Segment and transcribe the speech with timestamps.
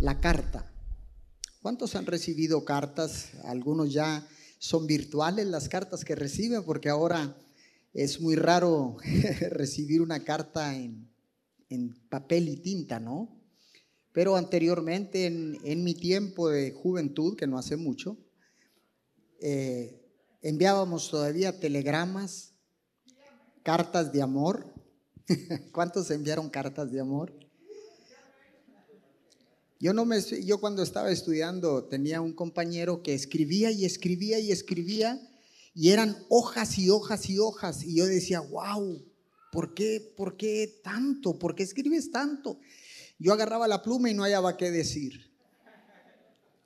[0.00, 0.70] la carta.
[1.60, 3.30] ¿Cuántos han recibido cartas?
[3.44, 4.26] Algunos ya
[4.58, 7.36] son virtuales las cartas que reciben porque ahora
[7.92, 8.96] es muy raro
[9.50, 11.08] recibir una carta en,
[12.08, 13.36] papel y tinta, ¿no?
[14.12, 18.16] Pero anteriormente, en, mi tiempo de juventud, que no hace mucho,
[19.40, 20.02] eh,
[20.40, 22.54] enviábamos todavía telegramas,
[23.62, 24.72] cartas de amor.
[25.72, 27.47] ¿Cuántos enviaron cartas de amor?
[29.80, 34.50] Yo, no me, yo cuando estaba estudiando tenía un compañero que escribía y escribía y
[34.50, 35.20] escribía
[35.72, 39.00] y eran hojas y hojas y hojas y yo decía, wow,
[39.52, 41.38] ¿por qué, por qué tanto?
[41.38, 42.58] ¿Por qué escribes tanto?
[43.18, 45.32] Yo agarraba la pluma y no hallaba qué decir.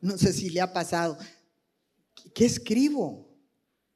[0.00, 1.18] No sé si le ha pasado.
[2.34, 3.31] ¿Qué escribo?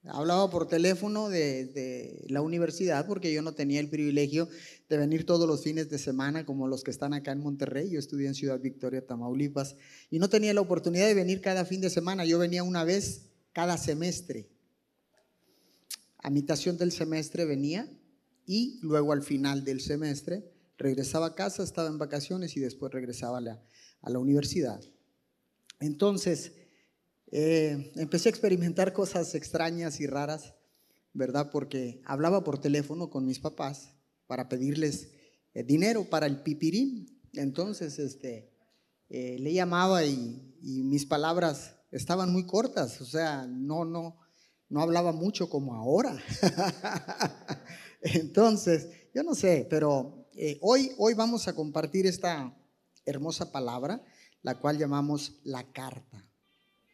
[0.08, 4.48] Hablaba por teléfono de, la universidad porque yo no tenía el privilegio
[4.88, 7.90] de venir todos los fines de semana como los que están acá en Monterrey.
[7.90, 9.76] Yo estudié en Ciudad Victoria, Tamaulipas,
[10.10, 12.24] y no tenía la oportunidad de venir cada fin de semana.
[12.24, 14.48] Yo venía una vez cada semestre.
[16.18, 17.88] A mitad del semestre venía
[18.46, 20.44] y luego al final del semestre
[20.78, 23.62] regresaba a casa, estaba en vacaciones y después regresaba a la,
[24.02, 24.80] a la universidad.
[25.80, 26.52] Entonces,
[27.32, 30.54] eh, empecé a experimentar cosas extrañas y raras,
[31.12, 31.50] ¿verdad?
[31.50, 33.94] Porque hablaba por teléfono con mis papás
[34.26, 35.10] para pedirles
[35.54, 37.20] eh, dinero para el pipirín.
[37.32, 38.52] Entonces, este,
[39.08, 44.18] eh, le llamaba y, y, mis palabras estaban muy cortas, o sea, no, no,
[44.68, 46.16] no hablaba mucho como ahora.
[48.02, 50.28] Entonces, yo no sé, pero
[50.60, 52.56] hoy, hoy vamos a compartir esta
[53.04, 54.04] hermosa palabra,
[54.42, 56.24] la cual llamamos la carta.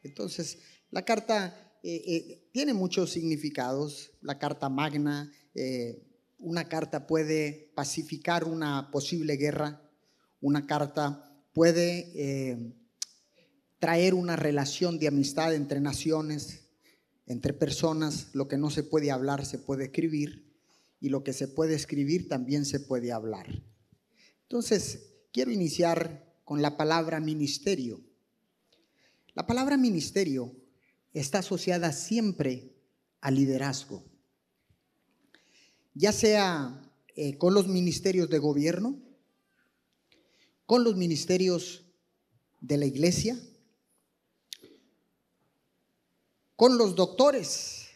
[0.02, 0.58] Entonces,
[0.90, 4.12] la carta eh, eh, tiene muchos significados.
[4.20, 6.02] La carta magna, eh,
[6.38, 9.82] una carta puede pacificar una posible guerra,
[10.40, 12.74] una carta puede
[13.78, 16.70] traer una relación de amistad entre naciones,
[17.26, 18.28] entre personas.
[18.32, 20.52] Lo que no se puede hablar se puede escribir
[21.00, 23.62] y lo que se puede escribir también se puede hablar.
[24.42, 28.00] Entonces, quiero iniciar con la palabra ministerio.
[29.34, 30.54] La palabra ministerio
[31.14, 32.76] está asociada siempre
[33.22, 34.04] al liderazgo,
[35.94, 36.82] ya sea
[37.14, 39.00] eh, con los ministerios de gobierno,
[40.66, 41.86] con los ministerios
[42.60, 43.38] de la iglesia,
[46.54, 47.86] con los doctores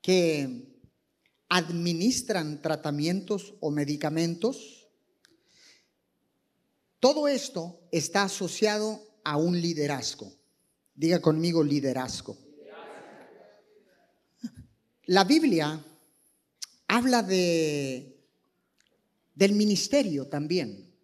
[0.00, 0.80] que
[1.48, 4.88] administran tratamientos o medicamentos.
[6.98, 10.41] Todo esto está asociado a un liderazgo.
[11.02, 12.38] Diga conmigo liderazgo.
[15.06, 15.84] La Biblia
[16.86, 18.24] habla de
[19.34, 20.94] del ministerio también,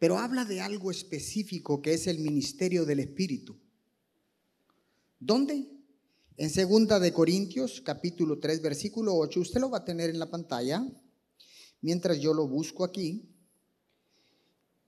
[0.00, 3.56] pero habla de algo específico que es el ministerio del Espíritu.
[5.20, 5.70] ¿Dónde?
[6.36, 10.28] En segunda de Corintios, capítulo 3, versículo 8, usted lo va a tener en la
[10.28, 10.84] pantalla,
[11.82, 13.30] mientras yo lo busco aquí.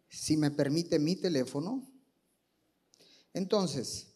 [0.09, 1.90] Si me permite mi teléfono,
[3.33, 4.09] entonces,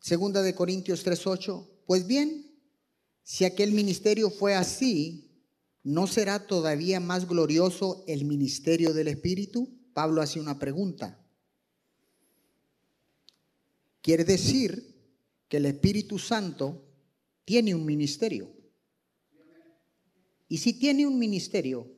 [0.00, 2.46] segunda de Corintios 3:8, pues bien,
[3.22, 5.30] si aquel ministerio fue así,
[5.82, 9.68] ¿no será todavía más glorioso el ministerio del Espíritu?
[9.92, 11.24] Pablo hace una pregunta.
[14.00, 14.94] Quiere decir
[15.48, 16.84] que el Espíritu Santo
[17.44, 18.54] tiene un ministerio.
[20.48, 21.95] Y si tiene un ministerio,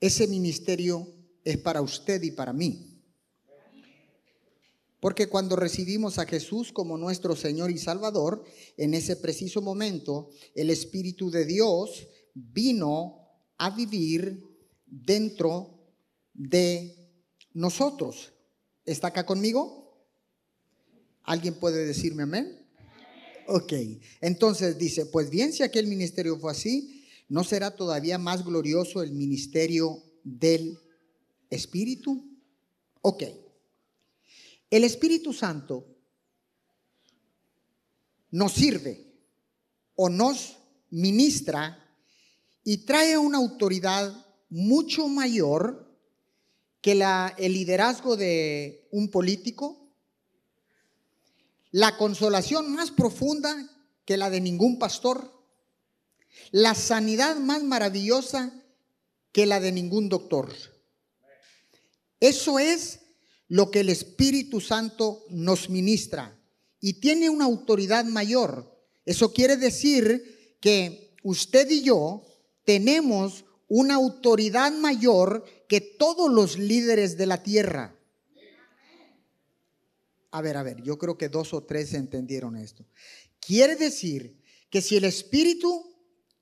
[0.00, 1.06] ese ministerio
[1.44, 2.96] es para usted y para mí.
[5.00, 8.44] Porque cuando recibimos a Jesús como nuestro Señor y Salvador,
[8.76, 13.20] en ese preciso momento, el Espíritu de Dios vino
[13.58, 14.42] a vivir
[14.86, 15.78] dentro
[16.32, 16.94] de
[17.52, 18.32] nosotros.
[18.84, 20.08] ¿Está acá conmigo?
[21.22, 22.66] ¿Alguien puede decirme amén?
[23.48, 23.72] Ok,
[24.20, 26.95] entonces dice, pues bien, si aquel ministerio fue así,
[27.28, 30.78] ¿no será todavía más glorioso el ministerio del
[31.50, 32.24] Espíritu?
[33.02, 33.24] Ok.
[34.70, 35.86] El Espíritu Santo
[38.30, 39.06] nos sirve
[39.94, 40.56] o nos
[40.90, 41.82] ministra
[42.64, 45.86] y trae una autoridad mucho mayor
[46.80, 49.88] que la, el liderazgo de un político,
[51.70, 53.70] la consolación más profunda
[54.04, 55.35] que la de ningún pastor,
[56.50, 58.52] la sanidad más maravillosa
[59.32, 60.52] que la de ningún doctor.
[62.20, 63.00] Eso es
[63.48, 66.36] lo que el Espíritu Santo nos ministra
[66.80, 68.74] y tiene una autoridad mayor.
[69.04, 72.24] Eso quiere decir que usted y yo
[72.64, 77.94] tenemos una autoridad mayor que todos los líderes de la tierra.
[80.30, 82.84] A ver, a ver, yo creo que dos o tres entendieron esto.
[83.40, 85.95] Quiere decir que si el Espíritu,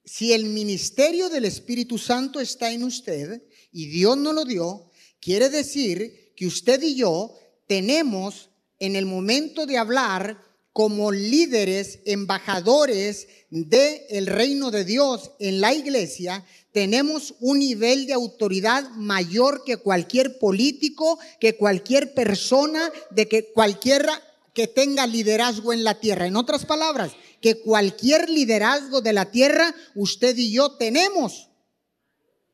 [0.04, 3.42] si el ministerio del Espíritu Santo está en usted
[3.72, 4.90] y Dios no lo dio,
[5.20, 7.34] quiere decir que usted y yo
[7.66, 10.42] tenemos en el momento de hablar
[10.72, 18.12] como líderes, embajadores del el reino de Dios en la iglesia, tenemos un nivel de
[18.12, 24.20] autoridad mayor que cualquier político, que cualquier persona, de que cualquiera
[24.52, 26.26] que tenga liderazgo en la tierra.
[26.26, 27.12] En otras palabras,
[27.44, 31.50] que cualquier liderazgo de la tierra, usted y yo tenemos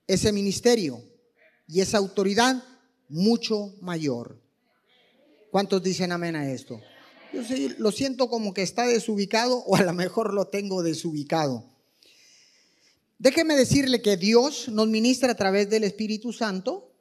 [0.09, 1.01] ese ministerio
[1.69, 2.61] y esa autoridad
[3.09, 4.43] mucho mayor.
[5.53, 6.81] ¿Cuántos dicen amén a esto?
[7.33, 11.65] Yo sí, lo siento como que está desubicado o a lo mejor lo tengo desubicado.
[13.17, 16.93] Déjeme decirle que Dios nos ministra a través del Espíritu Santo.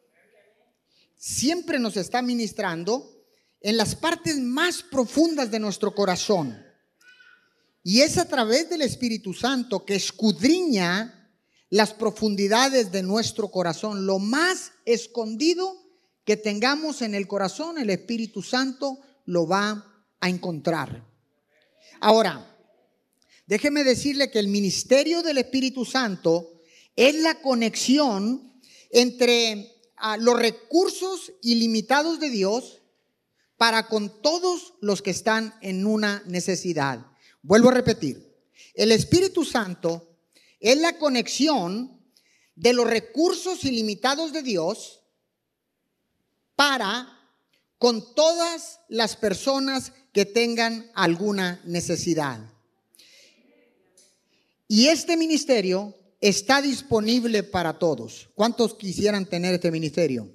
[1.17, 3.25] Siempre nos está ministrando
[3.61, 6.68] en las partes más profundas de nuestro corazón.
[7.83, 11.31] Y es a través del Espíritu Santo que escudriña
[11.69, 14.05] las profundidades de nuestro corazón.
[14.05, 15.75] Lo más escondido
[16.25, 21.05] que tengamos en el corazón, el Espíritu Santo lo va a encontrar.
[22.01, 22.49] Ahora,
[23.49, 26.61] Déjeme decirle que el ministerio del Espíritu Santo
[26.95, 28.61] es la conexión
[28.91, 32.83] entre ah, los recursos ilimitados de Dios
[33.57, 37.07] para con todos los que están en una necesidad.
[37.41, 38.29] Vuelvo a repetir,
[38.73, 40.17] el Espíritu Santo
[40.59, 41.99] es la conexión
[42.55, 45.01] de los recursos ilimitados de Dios
[46.55, 47.15] para
[47.77, 52.39] con todas las personas que tengan alguna necesidad.
[54.67, 58.29] Y este ministerio está disponible para todos.
[58.35, 60.29] ¿Cuántos quisieran tener este ministerio?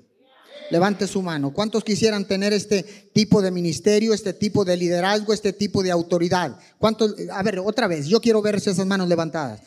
[0.71, 1.53] Levante su mano.
[1.53, 6.59] ¿Cuántos quisieran tener este tipo de ministerio, este tipo de liderazgo, este tipo de autoridad?
[6.79, 7.15] ¿Cuántos?
[7.31, 9.61] A ver, otra vez, yo quiero ver esas manos levantadas.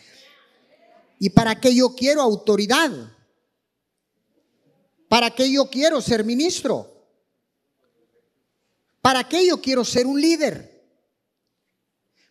[1.20, 2.92] ¿Y para qué yo quiero autoridad?
[5.08, 6.94] ¿Para qué yo quiero ser ministro?
[9.02, 10.78] ¿Para qué yo quiero ser un líder?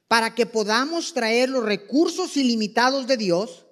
[0.08, 3.65] para que podamos traer los recursos ilimitados de Dios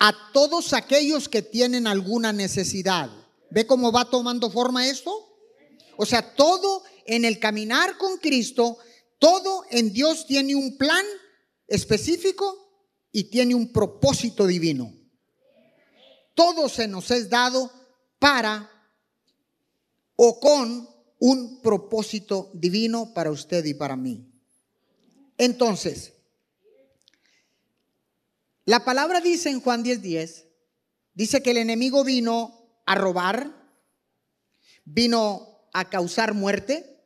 [0.00, 3.10] a todos aquellos que tienen alguna necesidad.
[3.50, 5.12] ¿Ve cómo va tomando forma esto?
[5.98, 8.78] O sea, todo en el caminar con Cristo,
[9.18, 11.04] todo en Dios tiene un plan
[11.68, 12.56] específico
[13.12, 14.90] y tiene un propósito divino.
[16.34, 17.70] Todo se nos es dado
[18.18, 18.70] para
[20.16, 20.88] o con
[21.18, 24.26] un propósito divino para usted y para mí.
[25.36, 26.14] Entonces,
[28.70, 30.44] la palabra dice en Juan 10:10,
[31.12, 33.50] dice que el enemigo vino a robar,
[34.84, 37.02] vino a causar muerte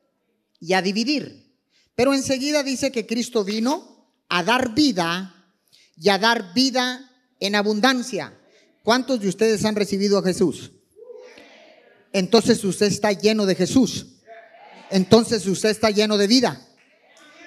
[0.59, 1.57] y a dividir.
[1.95, 5.51] Pero enseguida dice que Cristo vino a dar vida
[5.97, 8.37] y a dar vida en abundancia.
[8.83, 10.71] ¿Cuántos de ustedes han recibido a Jesús?
[12.13, 14.05] entonces usted está lleno de Jesús.
[14.91, 16.61] Entonces usted está lleno de vida.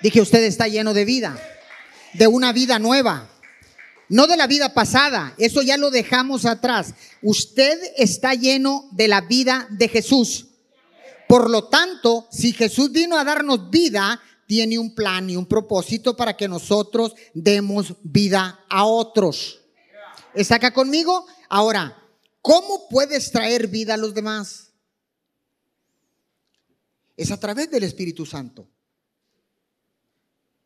[0.02, 1.40] Dije, usted está lleno de vida,
[2.14, 3.30] de una vida nueva.
[4.08, 6.94] No de la vida pasada, eso ya lo dejamos atrás.
[7.22, 10.46] Usted está lleno de la vida de Jesús.
[11.28, 16.16] Por lo tanto, si Jesús vino a darnos vida, tiene un plan y un propósito
[16.16, 19.60] para que nosotros demos vida a otros.
[20.34, 21.26] ¿Está acá conmigo?
[21.50, 21.98] Ahora,
[22.48, 24.72] ¿Cómo puedes traer vida a los demás?
[27.14, 28.66] Es a través del Espíritu Santo.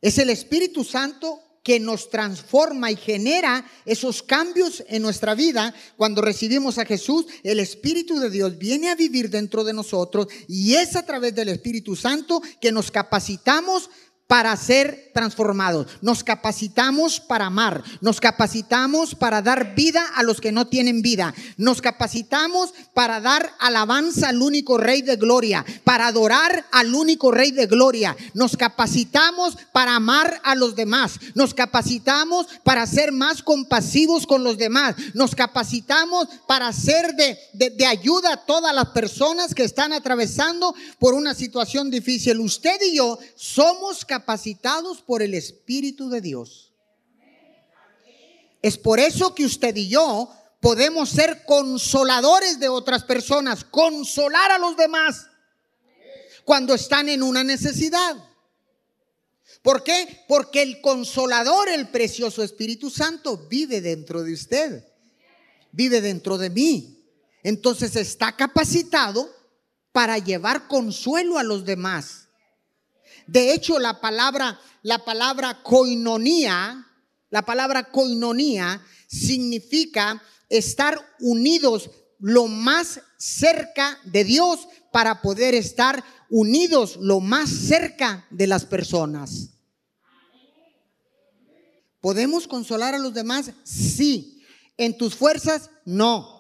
[0.01, 5.75] Es el Espíritu Santo que nos transforma y genera esos cambios en nuestra vida.
[5.97, 10.75] Cuando recibimos a Jesús, el Espíritu de Dios viene a vivir dentro de nosotros y
[10.75, 13.91] es a través del Espíritu Santo que nos capacitamos
[14.33, 15.89] para ser transformados.
[16.01, 17.83] Nos capacitamos para amar.
[18.01, 21.35] Nos capacitamos para dar vida a los que no tienen vida.
[21.59, 25.67] Nos capacitamos para dar alabanza al único Rey de Gloria.
[25.85, 28.17] Para adorar al único Rey de Gloria.
[28.33, 31.21] Nos capacitamos para amar a los demás.
[31.35, 34.95] Nos capacitamos para ser más compasivos con los demás.
[35.13, 41.13] Nos capacitamos para ser de, de ayuda a todas las personas que están atravesando por
[41.13, 42.41] una situación difícil.
[42.41, 46.73] Usted y yo somos capacitados capacitados por el Espíritu de Dios.
[48.63, 54.59] Es por eso que usted y yo podemos ser consoladores de otras personas, consolar a
[54.59, 55.27] los demás
[56.45, 58.17] cuando están en una necesidad.
[59.61, 60.25] ¿Por qué?
[60.29, 64.87] Porque el consolador, el precioso Espíritu Santo, vive dentro de usted,
[65.73, 67.05] vive dentro de mí.
[67.43, 69.29] Entonces está capacitado
[69.91, 72.22] para llevar consuelo a los demás.
[73.27, 76.87] De hecho, la palabra, la palabra coinonía,
[77.31, 86.97] la palabra coinonía significa estar unidos lo más cerca de Dios para poder estar unidos
[87.01, 89.51] lo más cerca de las personas.
[92.01, 93.53] ¿Podemos consolar a los demás?
[93.65, 94.43] Sí.
[94.77, 95.71] ¿En tus fuerzas?
[95.85, 96.32] No.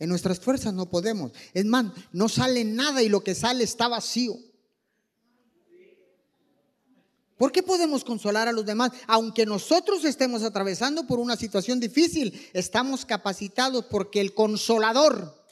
[0.00, 1.30] En nuestras fuerzas no podemos.
[1.52, 4.36] Es más, no sale nada y lo que sale está vacío.
[7.36, 8.92] ¿Por qué podemos consolar a los demás?
[9.06, 15.42] Aunque nosotros estemos atravesando por una situación difícil, estamos capacitados porque el consolador,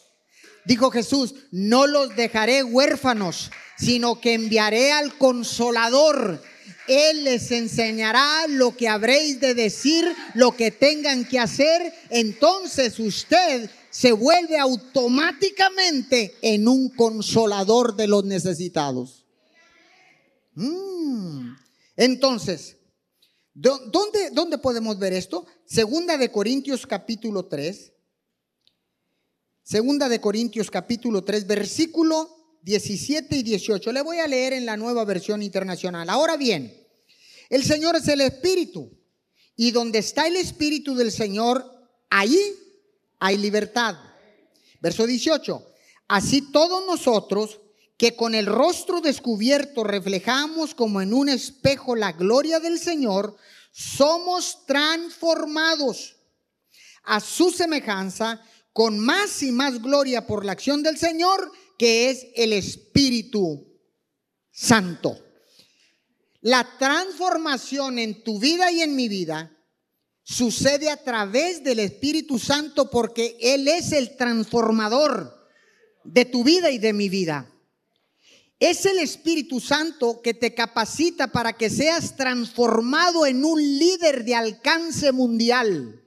[0.65, 6.43] dijo Jesús, no los dejaré huérfanos, sino que enviaré al consolador.
[6.89, 11.95] Él les enseñará lo que habréis de decir, lo que tengan que hacer.
[12.11, 19.27] Entonces usted se vuelve automáticamente en un consolador de los necesitados.
[20.55, 21.55] Mm.
[21.97, 22.77] Entonces,
[23.55, 25.47] ¿dónde, ¿dónde podemos ver esto?
[25.65, 27.93] Segunda de Corintios capítulo 3.
[29.65, 33.91] Segunda de Corintios capítulo 3, versículo 17 y 18.
[33.91, 36.09] Le voy a leer en la nueva versión internacional.
[36.09, 36.87] Ahora bien,
[37.51, 38.97] el Señor es el Espíritu.
[39.57, 41.69] Y donde está el Espíritu del Señor,
[42.11, 42.39] ahí
[43.19, 43.97] hay libertad.
[44.81, 45.65] Verso 18.
[46.09, 47.61] Así todos nosotros
[47.97, 53.37] que con el rostro descubierto reflejamos como en un espejo la gloria del Señor,
[53.73, 56.17] somos transformados
[57.03, 58.41] a su semejanza
[58.73, 63.67] con más y más gloria por la acción del Señor, que es el Espíritu
[64.53, 65.19] Santo.
[66.41, 69.58] La transformación en tu vida y en mi vida
[70.29, 75.49] sucede a través del Espíritu Santo porque Él es el transformador
[76.05, 77.51] de tu vida y de mi vida.
[78.61, 84.35] Es el Espíritu Santo que te capacita para que seas transformado en un líder de
[84.35, 86.05] alcance mundial.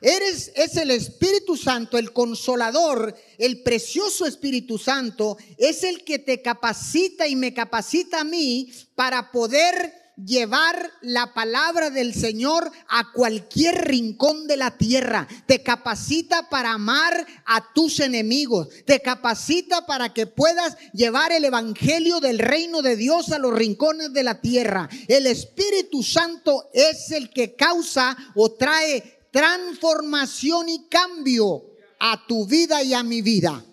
[0.00, 6.40] Eres, es el Espíritu Santo, el consolador, el precioso Espíritu Santo, es el que te
[6.40, 13.86] capacita y me capacita a mí para poder llevar la palabra del Señor a cualquier
[13.86, 15.26] rincón de la tierra.
[15.46, 18.68] Te capacita para amar a tus enemigos.
[18.84, 24.12] Te capacita para que puedas llevar el Evangelio del reino de Dios a los rincones
[24.12, 24.88] de la tierra.
[25.08, 31.64] El Espíritu Santo es el que causa o trae transformación y cambio
[31.98, 33.64] a tu vida y a mi vida.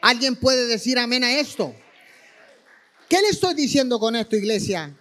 [0.00, 1.74] ¿Alguien puede decir amén a esto?
[3.08, 4.96] ¿Qué le estoy diciendo con esto, iglesia?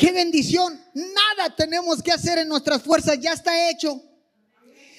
[0.00, 0.80] ¡Qué bendición!
[0.94, 4.02] Nada tenemos que hacer en nuestras fuerzas, ya está hecho.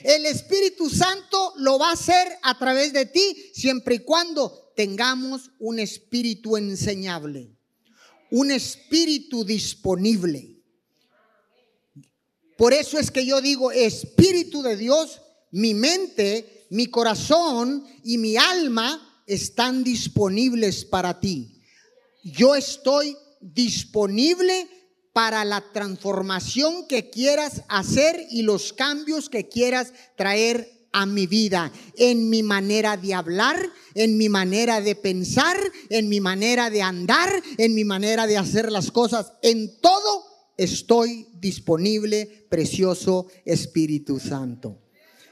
[0.04, 5.50] El Espíritu Santo lo va a hacer a través de ti siempre y cuando tengamos
[5.58, 7.50] un espíritu enseñable,
[8.30, 10.62] un espíritu disponible.
[12.56, 18.38] Por eso es que yo digo, Espíritu de Dios, mi mente, mi corazón y mi
[18.38, 21.60] alma están disponibles para ti.
[22.24, 24.70] Yo estoy disponible
[25.14, 31.72] para la transformación que quieras hacer y los cambios que quieras traer a mi vida,
[31.98, 33.58] en mi manera de hablar,
[33.94, 35.58] en mi manera de pensar,
[35.90, 39.34] en mi manera de andar, en mi manera de hacer las cosas.
[39.42, 40.26] En todo
[40.58, 44.80] estoy disponible, precioso Espíritu Santo.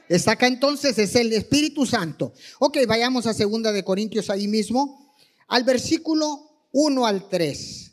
[0.07, 2.33] Está acá entonces, es el Espíritu Santo.
[2.59, 5.13] Ok, vayamos a segunda de Corintios ahí mismo,
[5.47, 7.88] al versículo 1 al 3.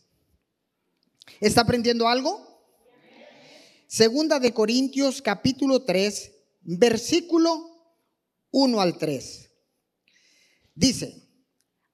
[1.41, 2.47] ¿Está aprendiendo algo?
[3.87, 7.93] Segunda de Corintios capítulo 3, versículo
[8.53, 9.51] 1 al 3.
[10.75, 11.29] Dice,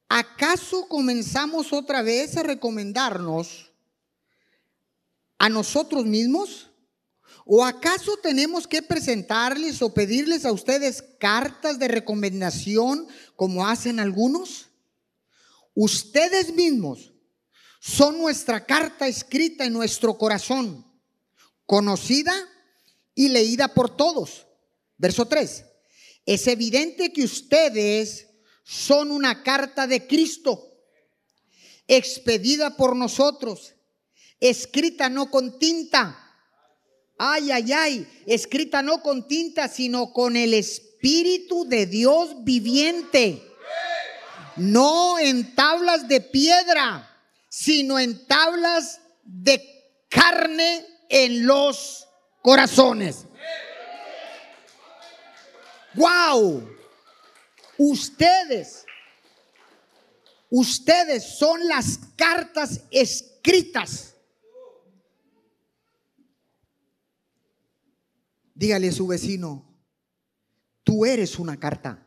[0.09, 3.73] ¿acaso comenzamos otra vez a recomendarnos
[5.39, 6.71] a nosotros mismos?
[7.45, 14.69] ¿O acaso tenemos que presentarles o pedirles a ustedes cartas de recomendación como hacen algunos?
[15.75, 17.12] Ustedes mismos
[17.85, 20.87] son nuestra carta escrita en nuestro corazón,
[21.67, 22.33] conocida
[23.13, 24.47] y leída por todos.
[24.99, 25.65] Verso 3.
[26.25, 28.29] Es evidente que ustedes
[28.63, 30.79] son una carta de Cristo,
[31.89, 33.75] expedida por nosotros,
[34.39, 36.17] escrita no con tinta.
[37.19, 43.43] Ay, ay, ay, escrita no con tinta, sino con el Espíritu de Dios viviente.
[44.55, 47.12] No en tablas de piedra,
[47.55, 49.63] sino en tablas de
[50.09, 52.09] carne en los
[52.41, 53.27] corazones.
[55.93, 56.67] ¡Wow!
[57.77, 58.87] Ustedes,
[60.49, 64.17] ustedes son las cartas escritas.
[68.55, 69.79] Dígale a su vecino,
[70.83, 72.03] tú eres una carta.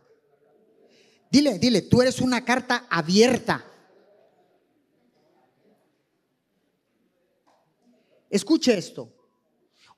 [1.30, 3.74] Dile, dile, tú eres una carta abierta.
[8.36, 9.14] Escuche esto.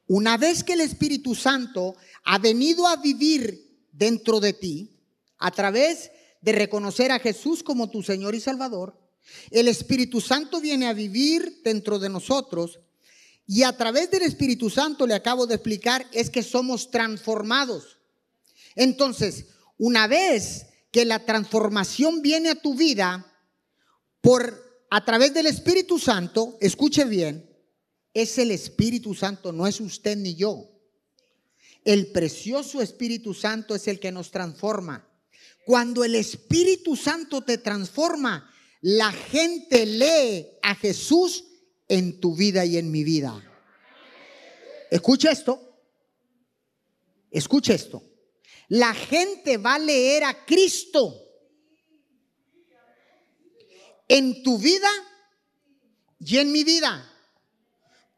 [0.06, 4.96] Una vez que el Espíritu Santo ha venido a vivir dentro de ti,
[5.40, 8.96] a través de reconocer a Jesús como tu Señor y Salvador,
[9.50, 12.80] el Espíritu Santo viene a vivir dentro de nosotros
[13.48, 17.98] y a través del Espíritu Santo, le acabo de explicar, es que somos transformados.
[18.76, 19.48] Entonces,
[19.80, 23.26] una vez que la transformación viene a tu vida
[24.22, 27.47] por a través del Espíritu Santo, escuche bien,
[28.22, 30.68] es el Espíritu Santo, no es usted ni yo.
[31.86, 35.08] El precioso Espíritu Santo es el que nos transforma.
[35.68, 41.44] Cuando el Espíritu Santo te transforma, la gente lee a Jesús
[41.88, 43.40] en tu vida y en mi vida.
[44.90, 45.80] Escucha esto.
[47.30, 48.02] Escucha esto.
[48.70, 51.14] La gente va a leer a Cristo
[54.08, 54.90] en tu vida
[56.20, 57.14] y en mi vida.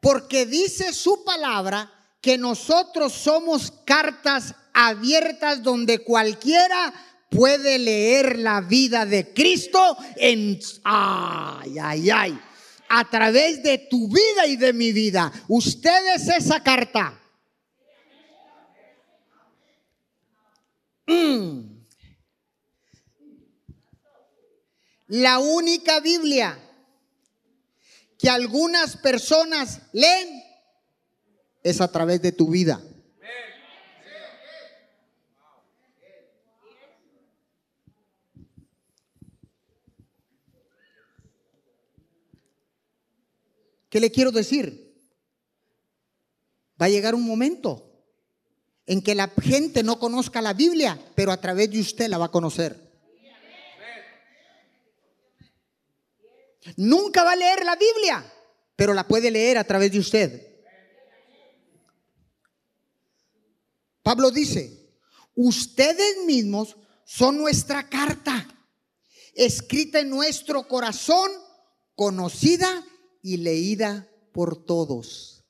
[0.00, 6.92] Porque dice su palabra que nosotros somos cartas abiertas donde cualquiera
[7.30, 12.40] puede leer la vida de Cristo en ay ay ay
[12.88, 15.32] a través de tu vida y de mi vida.
[15.46, 17.16] Usted es esa carta.
[21.06, 21.60] Mm.
[25.06, 26.58] La única Biblia
[28.20, 30.42] que algunas personas leen
[31.62, 32.78] es a través de tu vida.
[43.88, 44.94] ¿Qué le quiero decir?
[46.80, 47.90] Va a llegar un momento
[48.84, 52.26] en que la gente no conozca la Biblia, pero a través de usted la va
[52.26, 52.89] a conocer.
[56.76, 58.32] Nunca va a leer la Biblia,
[58.76, 60.50] pero la puede leer a través de usted.
[64.02, 64.92] Pablo dice,
[65.34, 68.46] ustedes mismos son nuestra carta,
[69.34, 71.30] escrita en nuestro corazón,
[71.94, 72.84] conocida
[73.22, 75.44] y leída por todos.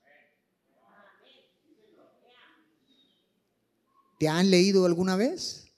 [4.19, 5.70] ¿Te han leído alguna vez?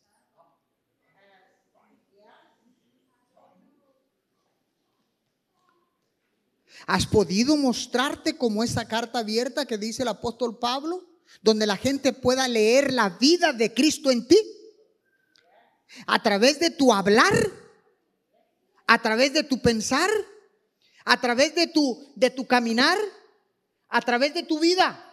[6.87, 11.05] ¿Has podido mostrarte como esa carta abierta que dice el apóstol Pablo,
[11.41, 14.39] donde la gente pueda leer la vida de Cristo en ti?
[16.07, 17.35] A través de tu hablar,
[18.87, 20.11] a través de tu pensar,
[21.05, 22.99] a través de tu, de tu caminar,
[23.89, 25.09] a través de tu vida.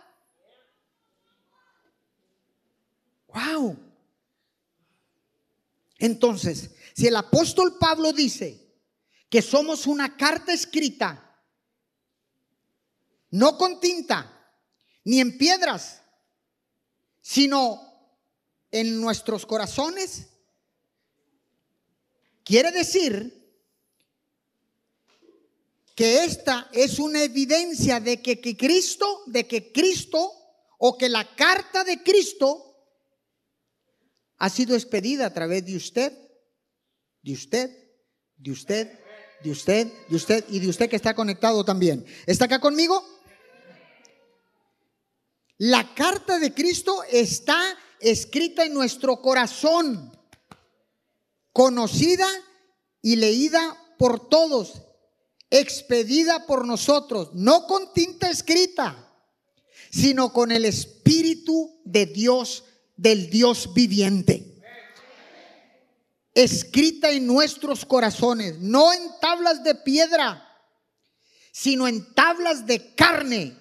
[3.27, 3.77] Wow.
[5.99, 8.67] Entonces, si el apóstol Pablo dice
[9.29, 11.28] que somos una carta escrita,
[13.31, 14.51] no con tinta,
[15.03, 16.01] ni en piedras,
[17.21, 17.81] sino
[18.71, 20.27] en nuestros corazones,
[22.43, 23.39] quiere decir
[25.95, 30.31] que esta es una evidencia de que, Cristo, de que Cristo
[30.77, 32.65] o que la carta de Cristo
[34.37, 36.17] ha sido expedida a través de usted,
[37.21, 37.69] de usted,
[38.37, 38.99] de usted,
[39.43, 42.05] de usted, de usted y de usted que está conectado también.
[42.25, 43.03] ¿Está acá conmigo?
[45.59, 50.11] La carta de Cristo está escrita en nuestro corazón,
[51.53, 52.27] conocida
[53.01, 54.81] y leída por todos
[55.49, 59.11] expedida por nosotros, no con tinta escrita,
[59.89, 64.45] sino con el Espíritu de Dios, del Dios viviente.
[66.35, 70.45] Escrita en nuestros corazones, no en tablas de piedra,
[71.51, 73.58] sino en tablas de carne,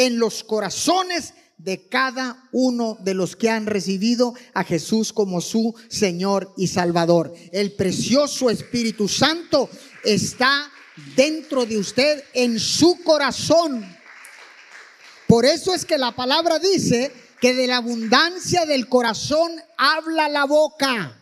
[0.00, 5.74] en los corazones de cada uno de los que han recibido a Jesús como su
[5.88, 7.34] Señor y Salvador.
[7.52, 9.68] El precioso Espíritu Santo
[10.02, 10.72] está
[11.14, 13.94] dentro de usted, en su corazón.
[15.26, 20.46] Por eso es que la palabra dice que de la abundancia del corazón habla la
[20.46, 21.14] boca.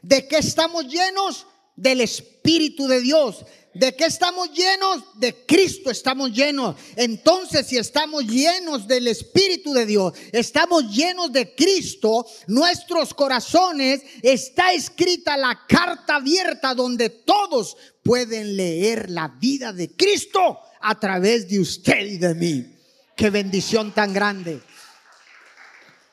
[0.00, 1.48] ¿De qué estamos llenos?
[1.74, 3.44] Del Espíritu de Dios.
[3.72, 5.04] ¿De qué estamos llenos?
[5.14, 6.74] De Cristo estamos llenos.
[6.96, 14.72] Entonces, si estamos llenos del Espíritu de Dios, estamos llenos de Cristo, nuestros corazones está
[14.72, 21.60] escrita la carta abierta donde todos pueden leer la vida de Cristo a través de
[21.60, 22.76] usted y de mí.
[23.14, 24.60] Qué bendición tan grande.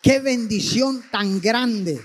[0.01, 1.99] Qué bendición tan grande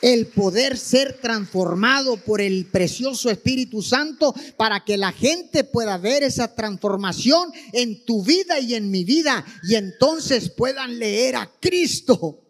[0.00, 6.22] el poder ser transformado por el precioso Espíritu Santo para que la gente pueda ver
[6.22, 12.40] esa transformación en tu vida y en mi vida y entonces puedan leer a Cristo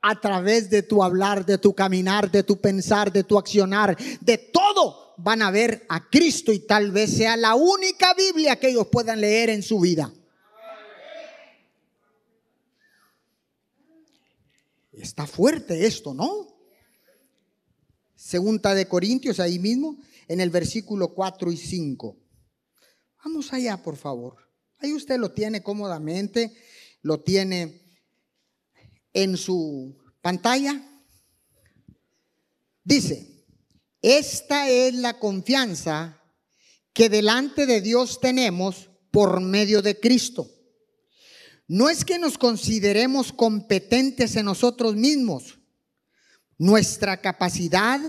[0.00, 4.38] a través de tu hablar, de tu caminar, de tu pensar, de tu accionar, de
[4.38, 8.88] todo van a ver a Cristo y tal vez sea la única Biblia que ellos
[8.88, 10.12] puedan leer en su vida.
[14.92, 16.51] Está fuerte esto, ¿no?
[18.22, 22.16] Segunda de Corintios, ahí mismo, en el versículo 4 y 5.
[23.24, 24.36] Vamos allá, por favor.
[24.78, 26.56] Ahí usted lo tiene cómodamente,
[27.02, 27.82] lo tiene
[29.12, 30.80] en su pantalla.
[32.84, 33.44] Dice,
[34.00, 36.22] esta es la confianza
[36.92, 40.48] que delante de Dios tenemos por medio de Cristo.
[41.66, 45.58] No es que nos consideremos competentes en nosotros mismos
[46.62, 48.00] nuestra capacidad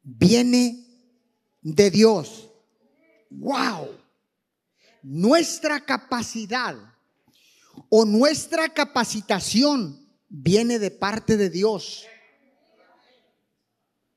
[0.00, 0.86] viene
[1.60, 2.48] de Dios.
[3.30, 3.88] ¡Wow!
[5.02, 6.76] Nuestra capacidad
[7.88, 12.06] o nuestra capacitación viene de parte de Dios.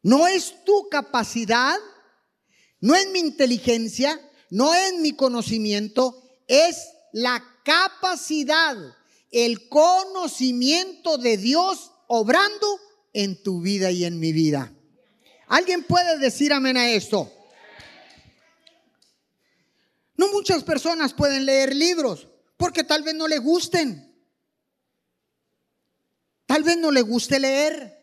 [0.04, 1.80] No es tu capacidad,
[2.80, 6.78] no es mi inteligencia, no es mi conocimiento, es
[7.12, 8.78] la capacidad,
[9.32, 12.80] el conocimiento de Dios obrando
[13.14, 14.74] en tu vida y en mi vida.
[15.48, 17.32] ¿Alguien puede decir amén a esto?
[20.16, 24.12] No muchas personas pueden leer libros porque tal vez no le gusten.
[26.46, 28.00] Tal vez no le guste leer.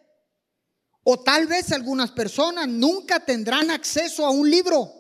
[1.03, 4.93] O tal vez algunas personas nunca tendrán acceso a un libro.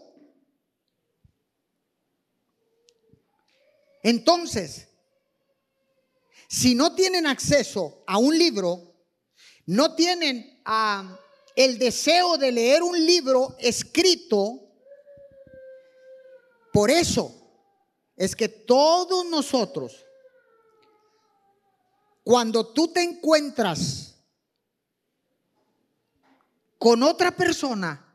[4.02, 4.88] Entonces,
[6.48, 8.89] si no tienen acceso a un libro,
[9.70, 11.16] no tienen ah,
[11.54, 14.58] el deseo de leer un libro escrito,
[16.72, 17.36] por eso.
[18.16, 20.04] Es que todos nosotros,
[22.24, 24.16] cuando tú te encuentras
[26.76, 28.09] con otra persona,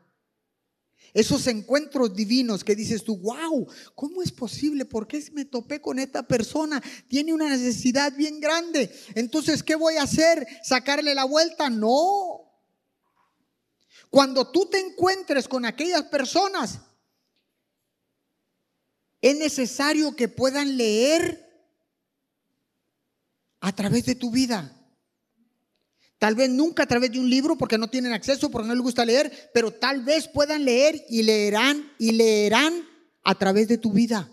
[1.16, 4.84] esos encuentros divinos que dices tú, wow, ¿cómo es posible?
[4.84, 6.82] ¿Por qué me topé con esta persona?
[7.08, 8.94] Tiene una necesidad bien grande.
[9.14, 10.46] Entonces, ¿qué voy a hacer?
[10.62, 11.70] ¿Sacarle la vuelta?
[11.70, 12.52] No.
[14.10, 16.80] Cuando tú te encuentres con aquellas personas,
[19.22, 21.50] es necesario que puedan leer
[23.60, 24.70] a través de tu vida.
[26.18, 28.82] Tal vez nunca a través de un libro porque no tienen acceso, porque no les
[28.82, 32.88] gusta leer, pero tal vez puedan leer y leerán y leerán
[33.22, 34.30] a través de tu vida.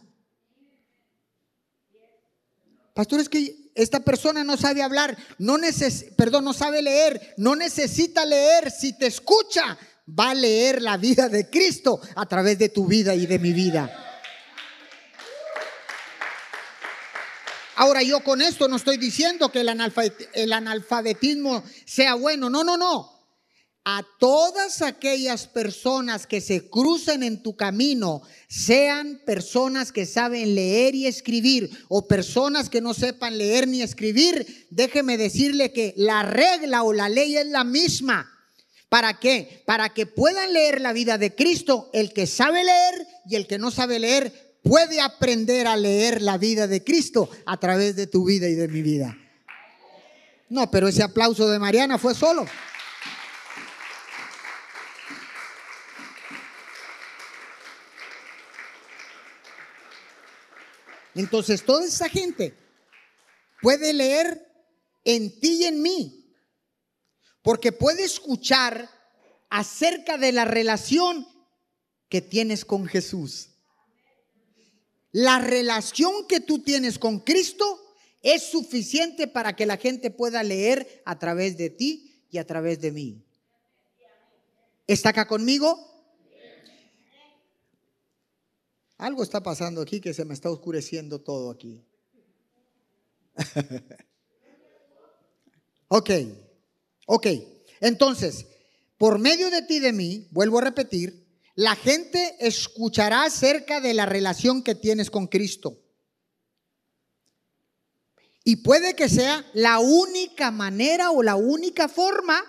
[2.94, 7.56] Pastor, es que esta persona no sabe hablar, no neces perdón, no sabe leer, no
[7.56, 8.72] necesita leer.
[8.72, 13.16] Si te escucha, va a leer la vida de Cristo a través de tu vida
[13.16, 14.03] y de mi vida.
[17.76, 19.70] Ahora yo con esto no estoy diciendo que el,
[20.54, 23.12] analfabetismo sea bueno, no, no, no.
[23.86, 30.96] A todas aquellas personas que se crucen en tu camino, sean personas que saben leer
[30.96, 36.84] y escribir o personas que no sepan leer ni escribir, déjeme decirle que la regla
[36.84, 38.30] o la ley es la misma.
[38.88, 39.64] ¿Para qué?
[39.66, 43.58] Para que puedan leer la vida de Cristo, el que sabe leer y el que
[43.58, 48.26] no sabe leer puede aprender a leer la vida de Cristo a través de tu
[48.26, 49.16] vida y de mi vida.
[50.50, 52.46] No, pero ese aplauso de Mariana fue solo.
[61.16, 62.58] Entonces toda esa gente
[63.62, 64.48] puede leer
[65.04, 66.36] en ti y en mí,
[67.42, 68.90] porque puede escuchar
[69.50, 71.28] acerca de la relación
[72.10, 73.53] que tienes con Jesús.
[75.14, 77.80] La relación que tú tienes con Cristo
[78.24, 82.82] es suficiente para que la gente pueda leer a través de ti y a través
[82.82, 83.24] de mí.
[84.88, 85.94] ¿Está acá conmigo?
[88.98, 91.86] Algo está pasando aquí que se me está oscureciendo todo aquí.
[95.90, 96.10] ok,
[97.06, 97.28] ok.
[97.82, 98.48] Entonces,
[98.98, 101.23] por medio de ti y de mí, vuelvo a repetir,
[101.56, 105.80] la gente escuchará acerca de la relación que tienes con Cristo.
[108.44, 112.44] Y puede que sea la única manera o la única forma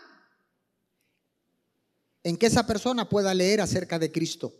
[2.22, 4.54] en que esa persona pueda leer acerca de Cristo.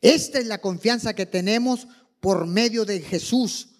[0.00, 1.88] Esta es la confianza que tenemos
[2.20, 3.70] por medio de Jesús.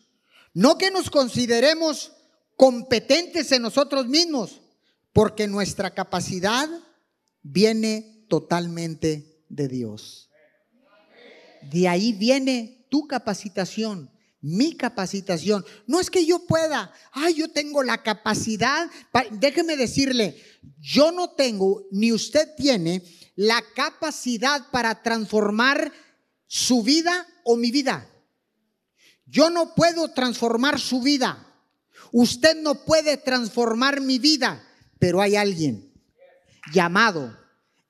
[0.53, 2.13] No que nos consideremos
[2.57, 4.61] competentes en nosotros mismos,
[5.13, 6.69] porque nuestra capacidad
[7.43, 10.31] viene totalmente de Dios.
[11.71, 14.11] De ahí viene tu capacitación,
[14.41, 15.65] mi capacitación.
[15.87, 18.89] No es que yo pueda, ay, yo tengo la capacidad.
[19.33, 20.41] Déjeme decirle,
[20.81, 23.03] yo no tengo, ni usted tiene,
[23.35, 25.93] la capacidad para transformar
[26.47, 28.09] su vida o mi vida.
[29.27, 31.43] Yo no puedo transformar su vida.
[32.13, 34.65] Usted no puede transformar mi vida,
[34.99, 35.93] pero hay alguien
[36.73, 37.37] llamado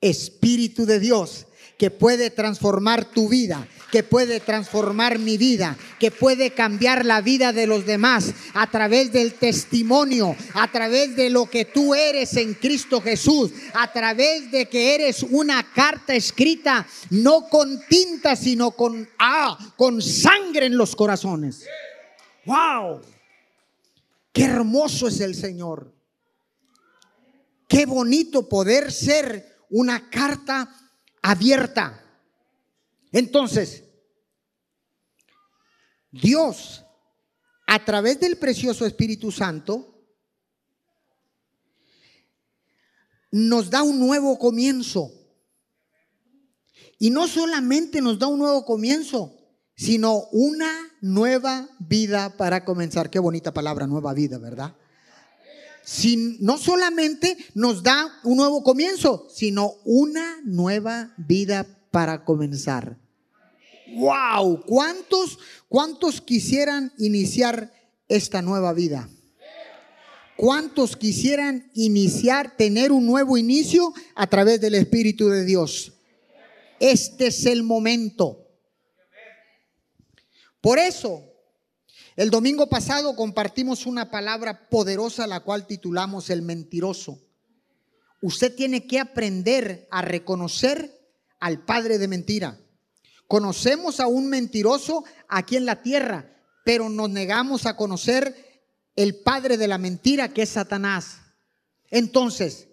[0.01, 1.47] Espíritu de Dios
[1.79, 7.53] que puede transformar tu vida, que puede transformar mi vida, que puede cambiar la vida
[7.53, 12.55] de los demás a través del testimonio, a través de lo que tú eres en
[12.55, 19.09] Cristo Jesús, a través de que eres una carta escrita no con tinta, sino con
[19.19, 21.65] ah, con sangre en los corazones.
[22.47, 23.03] Wow.
[24.33, 25.93] Qué hermoso es el Señor.
[27.69, 30.68] Qué bonito poder ser una carta
[31.22, 32.02] abierta.
[33.12, 33.85] Entonces,
[36.11, 36.85] Dios,
[37.66, 39.96] a través del precioso Espíritu Santo,
[43.31, 45.12] nos da un nuevo comienzo.
[46.98, 49.37] Y no solamente nos da un nuevo comienzo,
[49.74, 53.11] sino una nueva vida para comenzar.
[53.11, 54.74] Qué bonita palabra, nueva vida, ¿verdad?
[56.40, 62.99] No solamente nos da un nuevo comienzo, sino una nueva vida para comenzar.
[63.94, 64.64] ¡Wow!
[64.66, 67.72] ¿Cuántos, cuántos quisieran iniciar
[68.09, 69.09] esta nueva vida?
[70.37, 75.94] ¿Cuántos quisieran iniciar, tener un nuevo inicio a través del Espíritu de Dios?
[76.79, 78.46] Este es el momento.
[80.61, 81.22] Por eso,
[82.16, 87.20] el domingo pasado compartimos una palabra poderosa la cual titulamos el mentiroso.
[88.22, 90.96] Usted tiene que aprender a reconocer
[91.40, 92.59] al padre de mentira.
[93.29, 98.35] Conocemos a un mentiroso aquí en la tierra, pero nos negamos a conocer
[98.94, 101.18] el padre de la mentira que es Satanás.
[101.90, 102.68] Entonces,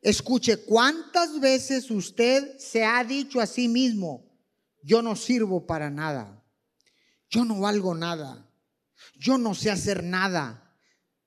[0.00, 4.24] escuche, ¿cuántas veces usted se ha dicho a sí mismo,
[4.82, 6.42] yo no sirvo para nada?
[7.28, 8.50] Yo no valgo nada,
[9.18, 10.76] yo no sé hacer nada,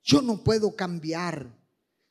[0.03, 1.57] yo no puedo cambiar,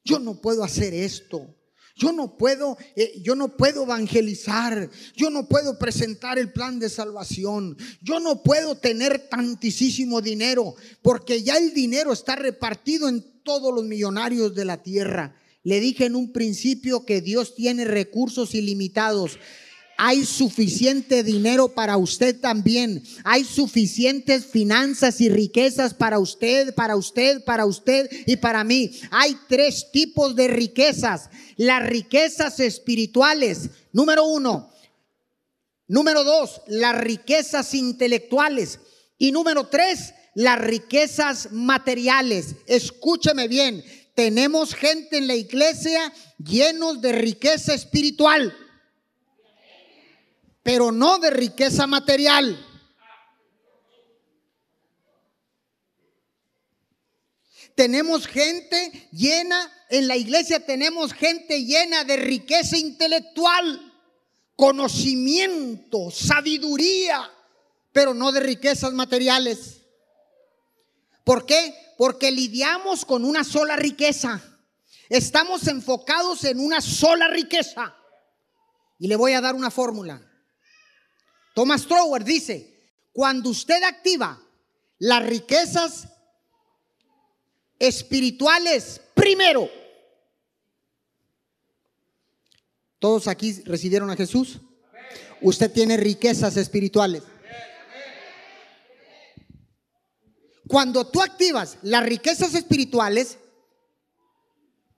[0.05, 1.55] yo no puedo hacer esto.
[1.99, 6.89] Yo no puedo, eh, yo no puedo evangelizar, yo no puedo presentar el plan de
[6.89, 13.75] salvación, yo no puedo tener tantísimo dinero, porque ya el dinero está repartido en todos
[13.75, 15.35] los millonarios de la tierra.
[15.65, 19.41] Le dije en un principio que Dios tiene recursos ilimitados
[20.01, 23.03] hay suficiente dinero para usted también.
[23.25, 28.93] Hay suficientes finanzas y riquezas para usted, para usted, para usted y para mí.
[29.11, 31.31] Hay tres tipos de riquezas.
[31.57, 33.71] Las riquezas espirituales.
[33.93, 34.71] Número uno.
[35.89, 38.79] Número dos, las riquezas intelectuales.
[39.19, 42.55] Y número tres, las riquezas materiales.
[42.69, 43.83] Escúcheme bien.
[44.15, 48.55] Tenemos gente en la iglesia llenos de riqueza espiritual
[50.69, 52.63] pero no de riqueza material.
[57.75, 63.95] Tenemos gente llena, en la iglesia tenemos gente llena de riqueza intelectual,
[64.57, 67.31] conocimiento, sabiduría,
[67.91, 69.81] pero no de riquezas materiales.
[71.25, 71.95] ¿Por qué?
[71.97, 74.43] Porque lidiamos con una sola riqueza.
[75.09, 77.97] Estamos enfocados en una sola riqueza.
[78.99, 80.28] Y le voy a dar una fórmula.
[81.59, 82.73] Thomas Trower dice,
[83.13, 84.41] cuando usted activa
[85.01, 86.07] las riquezas
[87.81, 89.69] espirituales primero,
[93.01, 94.61] ¿todos aquí recibieron a Jesús?
[95.41, 97.25] Usted tiene riquezas espirituales.
[100.69, 103.37] Cuando tú activas las riquezas espirituales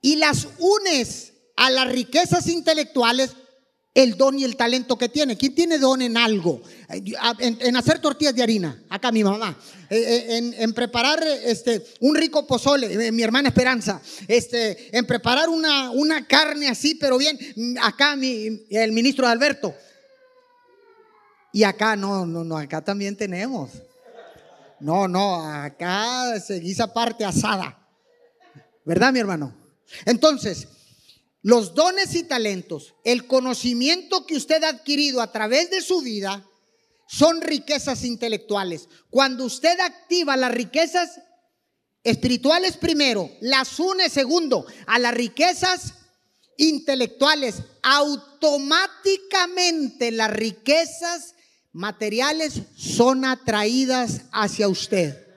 [0.02, 3.34] y las unes a las riquezas intelectuales,
[3.92, 5.36] el don y el talento que tiene.
[5.36, 6.62] ¿Quién tiene don en algo?
[6.88, 9.58] En, hacer tortillas de harina, acá mi mamá.
[9.88, 14.00] Eh, eh, en, preparar este, un rico pozole, eh, mi hermana Esperanza.
[14.28, 17.38] Este, en preparar una, una carne así, pero bien,
[17.82, 19.74] acá mi, el ministro Alberto.
[21.52, 23.70] Y acá no, no, no, acá también tenemos.
[24.78, 27.76] No, no, acá se guisa parte asada.
[28.84, 29.54] ¿Verdad, mi hermano?
[30.06, 30.68] Entonces,
[31.42, 36.46] los dones y talentos, el conocimiento que usted ha adquirido a través de su vida,
[37.08, 38.88] son riquezas intelectuales.
[39.10, 41.20] Cuando usted activa las riquezas
[42.04, 45.94] espirituales primero, las une segundo a las riquezas
[46.56, 51.34] intelectuales, automáticamente las riquezas
[51.72, 55.29] materiales son atraídas hacia usted.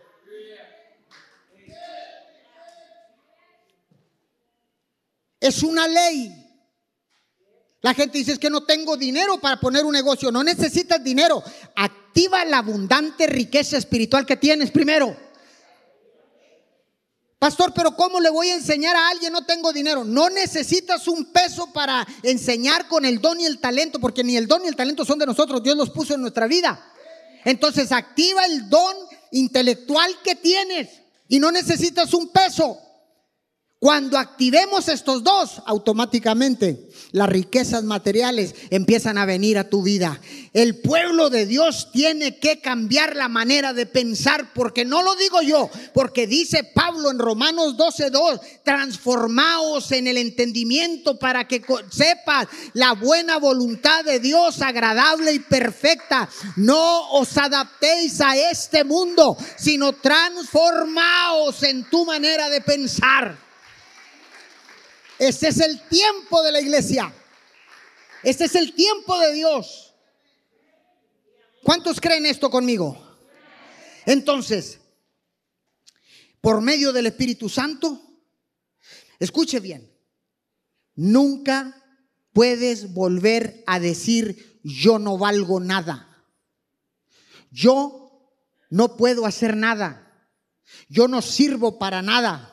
[5.44, 6.34] Es una ley.
[7.82, 10.32] La gente dice es que no tengo dinero para poner un negocio.
[10.32, 11.44] No necesitas dinero.
[11.76, 15.14] Activa la abundante riqueza espiritual que tienes primero.
[17.38, 19.34] Pastor, pero ¿cómo le voy a enseñar a alguien?
[19.34, 20.06] No tengo dinero.
[20.06, 24.48] No necesitas un peso para enseñar con el don y el talento, porque ni el
[24.48, 25.62] don ni el talento son de nosotros.
[25.62, 26.82] Dios los puso en nuestra vida.
[27.44, 28.96] Entonces activa el don
[29.32, 32.80] intelectual que tienes y no necesitas un peso.
[33.84, 40.22] Cuando activemos estos dos, automáticamente las riquezas materiales empiezan a venir a tu vida.
[40.54, 45.42] El pueblo de Dios tiene que cambiar la manera de pensar, porque no lo digo
[45.42, 52.94] yo, porque dice Pablo en Romanos 12:2, transformaos en el entendimiento para que sepas la
[52.94, 56.30] buena voluntad de Dios, agradable y perfecta.
[56.56, 63.43] No os adaptéis a este mundo, sino transformaos en tu manera de pensar.
[65.20, 67.14] Este es el tiempo de la iglesia.
[68.24, 69.94] Este es el tiempo de Dios.
[71.64, 72.98] ¿Cuántos creen esto conmigo?
[74.06, 74.80] Entonces,
[76.42, 78.02] por medio del Espíritu Santo,
[79.20, 79.90] escuche bien,
[80.96, 81.82] nunca
[82.34, 86.10] puedes volver a decir yo no valgo nada.
[87.52, 88.32] Yo
[88.70, 90.28] no puedo hacer nada.
[90.90, 92.53] Yo no sirvo para nada.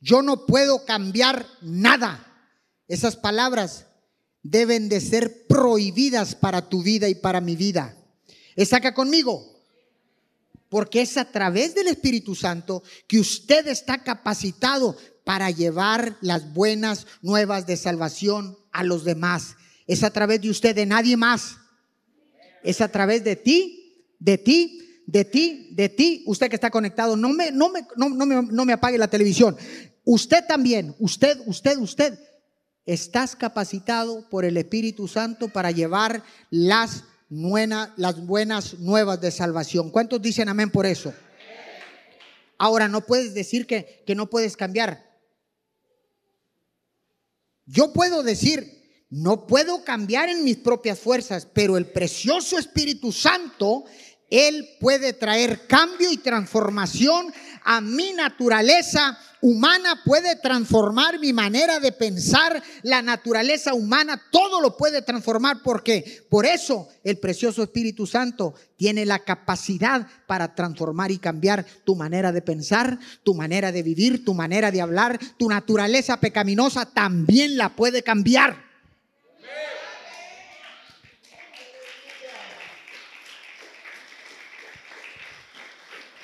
[0.00, 2.26] Yo no puedo cambiar nada.
[2.88, 3.86] Esas palabras
[4.42, 7.96] deben de ser prohibidas para tu vida y para mi vida.
[8.56, 9.46] ¿Está acá conmigo?
[10.68, 17.06] Porque es a través del Espíritu Santo que usted está capacitado para llevar las buenas
[17.22, 19.56] nuevas de salvación a los demás.
[19.86, 21.56] Es a través de usted, de nadie más.
[22.62, 27.16] Es a través de ti, de ti, de ti, de ti, usted que está conectado,
[27.16, 29.56] no me, no me, no, me, no me apague la televisión.
[30.04, 32.18] Usted también, usted, usted, usted,
[32.86, 39.90] estás capacitado por el Espíritu Santo para llevar las, las buenas nuevas de salvación.
[39.90, 41.12] ¿Cuántos dicen amén por eso?
[42.58, 45.10] Ahora, no puedes decir que, que no puedes cambiar.
[47.64, 53.84] Yo puedo decir, no puedo cambiar en mis propias fuerzas, pero el precioso Espíritu Santo,
[54.30, 57.32] Él puede traer cambio y transformación
[57.64, 64.76] a mi naturaleza humana puede transformar mi manera de pensar, la naturaleza humana, todo lo
[64.76, 71.18] puede transformar porque por eso el precioso Espíritu Santo tiene la capacidad para transformar y
[71.18, 76.20] cambiar tu manera de pensar, tu manera de vivir, tu manera de hablar, tu naturaleza
[76.20, 78.69] pecaminosa también la puede cambiar.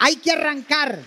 [0.06, 1.02] Hay que arrancar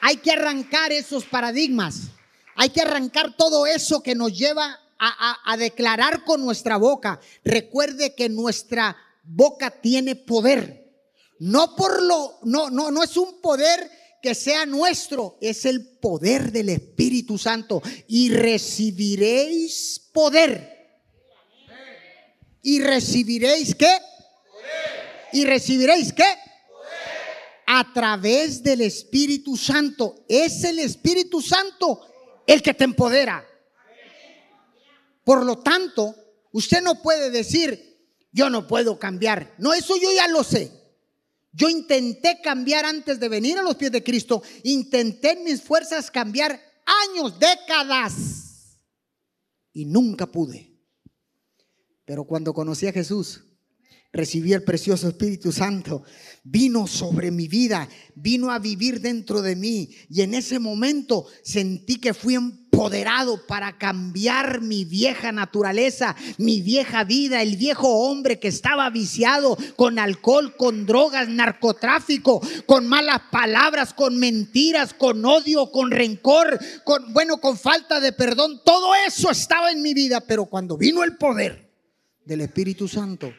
[0.00, 2.10] hay que arrancar esos paradigmas.
[2.54, 7.20] Hay que arrancar todo eso que nos lleva a, declarar con nuestra boca.
[7.44, 10.92] Recuerde que nuestra boca tiene poder.
[11.40, 13.90] No por lo, no, no, no es un poder
[14.22, 17.82] que sea nuestro, es el poder del Espíritu Santo.
[18.06, 21.00] Y recibiréis poder.
[22.62, 23.98] ¿Y recibiréis qué?
[25.32, 26.47] ¿Y recibiréis qué?
[27.70, 30.24] A través del Espíritu Santo.
[30.26, 32.00] Es el Espíritu Santo
[32.46, 33.46] el que te empodera.
[35.22, 36.14] Por lo tanto,
[36.52, 39.54] usted no puede decir, yo no puedo cambiar.
[39.58, 40.72] No, eso yo ya lo sé.
[41.52, 44.42] Yo intenté cambiar antes de venir a los pies de Cristo.
[44.62, 46.58] Intenté en mis fuerzas cambiar
[47.10, 48.78] años, décadas.
[49.74, 50.74] Y nunca pude.
[52.06, 53.42] Pero cuando conocí a Jesús,
[54.12, 56.02] recibí el precioso Espíritu Santo,
[56.42, 59.90] vino sobre mi vida, vino a vivir dentro de mí.
[60.08, 67.04] Y en ese momento sentí que fui empoderado para cambiar mi vieja naturaleza, mi vieja
[67.04, 73.92] vida, el viejo hombre que estaba viciado con alcohol, con drogas, narcotráfico, con malas palabras,
[73.92, 79.70] con mentiras, con odio, con rencor, con bueno, con falta de perdón, todo eso estaba
[79.70, 81.68] en mi vida, pero cuando vino el poder
[82.24, 83.32] del Espíritu Santo,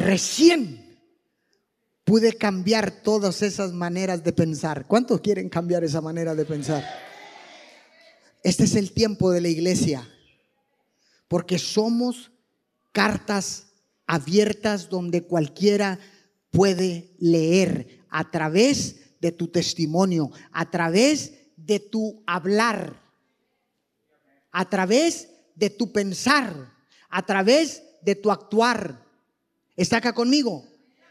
[0.00, 0.98] Recién
[2.04, 4.86] pude cambiar todas esas maneras de pensar.
[4.86, 6.84] ¿Cuántos quieren cambiar esa manera de pensar?
[8.42, 10.08] Este es el tiempo de la iglesia,
[11.26, 12.30] porque somos
[12.92, 13.66] cartas
[14.06, 15.98] abiertas donde cualquiera
[16.50, 23.02] puede leer a través de tu testimonio, a través de tu hablar,
[24.52, 26.72] a través de tu pensar,
[27.10, 29.07] a través de tu actuar.
[29.78, 30.66] ¿Está acá conmigo?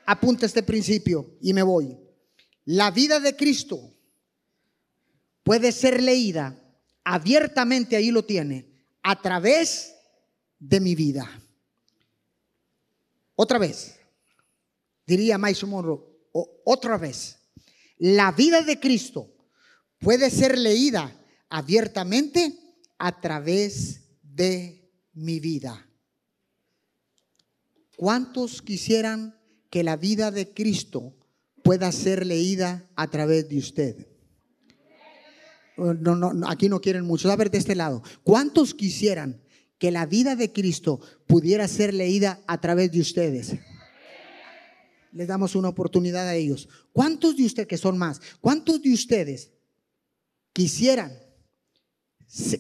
[0.06, 1.98] Apunta este principio y me voy.
[2.66, 3.80] La vida de Cristo
[5.42, 6.54] puede ser leída
[7.06, 8.68] abiertamente, ahí lo tiene,
[9.04, 9.96] a través
[10.60, 11.26] de mi vida.
[13.36, 13.96] Otra vez,
[15.06, 16.04] diría Maestro Monroe,
[16.66, 17.38] otra vez,
[18.00, 19.34] la vida de Cristo
[19.98, 22.60] puede ser leída abiertamente
[22.98, 25.87] a través de mi vida.
[27.98, 29.36] ¿Cuántos quisieran
[29.72, 31.16] que la vida de Cristo
[31.64, 34.08] pueda ser leída a través de usted?
[35.76, 37.32] No, no, aquí no quieren mucho.
[37.32, 38.04] A ver de este lado.
[38.24, 39.42] ¿Cuántos quisieran
[39.80, 43.56] que la vida de Cristo pudiera ser leída a través de ustedes?
[45.12, 46.70] Les damos una oportunidad a ellos.
[46.94, 49.54] ¿Cuántos de ustedes, que son más, cuántos de ustedes
[50.54, 51.18] quisieran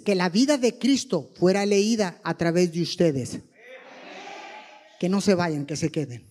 [0.04, 3.42] que la vida de Cristo fuera leída a través de ustedes?
[5.00, 6.26] Que no se vayan, que se queden.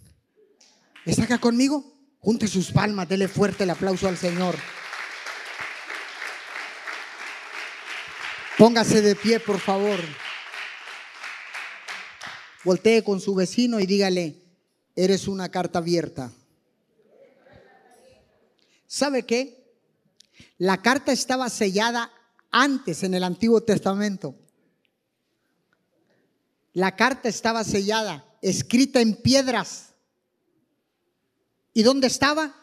[1.04, 1.84] ¿Está acá conmigo?
[2.18, 4.56] Junte sus palmas, dele fuerte el aplauso al Señor.
[8.58, 10.00] Póngase de pie, por favor.
[12.64, 14.42] Voltee con su vecino y dígale,
[14.96, 16.32] eres una carta abierta.
[18.86, 19.76] ¿Sabe qué?
[20.58, 22.10] La carta estaba sellada
[22.50, 24.34] antes en el Antiguo Testamento.
[26.72, 29.94] La carta estaba sellada escrita en piedras.
[31.72, 32.54] ¿Y dónde estaba?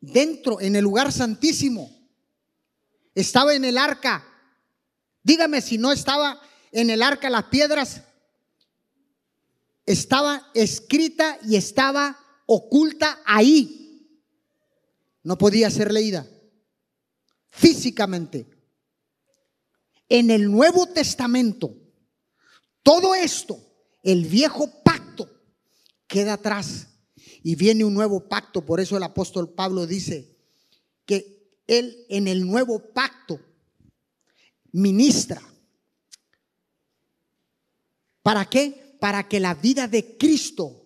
[0.00, 1.90] Dentro, en el lugar santísimo.
[3.14, 4.26] Estaba en el arca.
[5.22, 6.40] Dígame si no estaba
[6.72, 8.02] en el arca las piedras.
[9.84, 14.20] Estaba escrita y estaba oculta ahí.
[15.22, 16.26] No podía ser leída
[17.50, 18.48] físicamente.
[20.08, 21.76] En el Nuevo Testamento,
[22.82, 23.60] todo esto,
[24.02, 24.79] el viejo
[26.10, 26.88] queda atrás
[27.42, 28.66] y viene un nuevo pacto.
[28.66, 30.36] Por eso el apóstol Pablo dice
[31.06, 33.40] que él en el nuevo pacto
[34.72, 35.40] ministra.
[38.22, 38.96] ¿Para qué?
[39.00, 40.84] Para que la vida de Cristo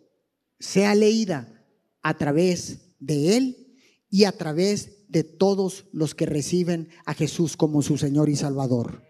[0.61, 1.66] sea leída
[2.03, 3.77] a través de él
[4.09, 9.03] y a través de todos los que reciben a Jesús como su Señor y Salvador.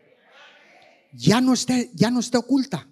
[1.12, 2.89] Ya no está, ya no está oculta.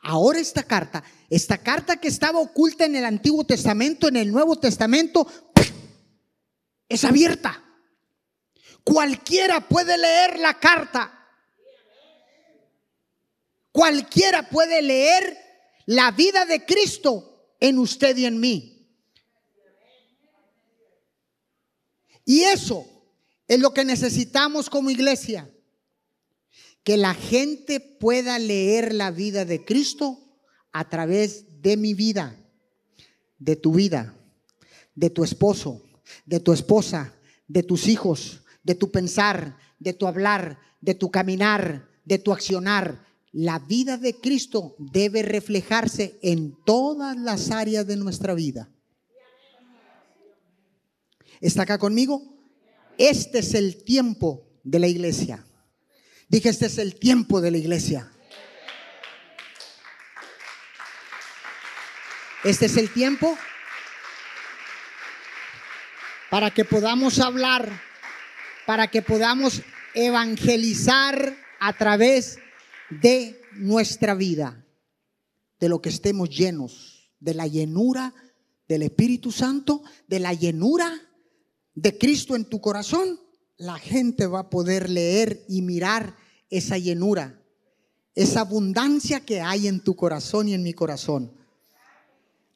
[0.00, 4.56] Ahora esta carta, esta carta que estaba oculta en el Antiguo Testamento, en el Nuevo
[4.56, 5.26] Testamento,
[6.88, 7.64] es abierta.
[8.84, 11.14] Cualquiera puede leer la carta.
[13.72, 15.36] Cualquiera puede leer
[15.86, 18.74] la vida de Cristo en usted y en mí.
[22.24, 22.86] Y eso
[23.46, 25.50] es lo que necesitamos como iglesia
[26.84, 30.18] que la gente pueda leer la vida de Cristo
[30.72, 32.36] a través de mi vida,
[33.38, 34.14] de tu vida,
[34.94, 35.82] de tu esposo,
[36.24, 37.14] de tu esposa,
[37.46, 43.06] de tus hijos, de tu pensar, de tu hablar, de tu caminar, de tu accionar.
[43.32, 48.70] La vida de Cristo debe reflejarse en todas las áreas de nuestra vida.
[51.40, 52.22] ¿Está acá conmigo?
[52.96, 55.44] Este es el tiempo de la iglesia.
[56.28, 58.10] Dije, este es el tiempo de la iglesia.
[62.44, 63.36] Este es el tiempo
[66.30, 67.80] para que podamos hablar,
[68.66, 69.62] para que podamos
[69.94, 72.38] evangelizar a través
[72.90, 74.66] de nuestra vida,
[75.58, 78.14] de lo que estemos llenos, de la llenura
[78.68, 80.92] del Espíritu Santo, de la llenura
[81.74, 83.18] de Cristo en tu corazón
[83.58, 86.16] la gente va a poder leer y mirar
[86.48, 87.38] esa llenura
[88.18, 91.32] esa abundancia que hay en tu corazón y en mi corazón.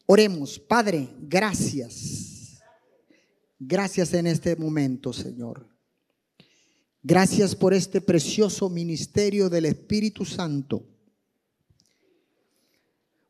[0.06, 2.58] Oremos, Padre, gracias.
[3.60, 5.68] Gracias en este momento, Señor.
[7.00, 10.84] Gracias por este precioso ministerio del Espíritu Santo.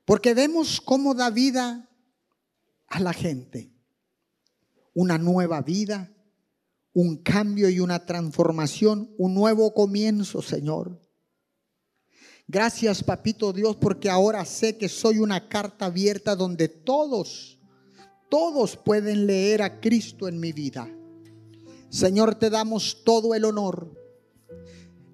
[0.06, 1.86] Porque vemos cómo da vida
[2.86, 3.70] a la gente.
[4.94, 6.10] Una nueva vida,
[6.94, 11.00] un cambio y una transformación, un nuevo comienzo, Señor.
[12.46, 17.58] Gracias, papito Dios, porque ahora sé que soy una carta abierta donde todos,
[18.28, 20.88] todos pueden leer a Cristo en mi vida.
[21.88, 23.94] Señor, te damos todo el honor.